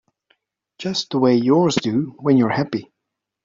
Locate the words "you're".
2.35-2.49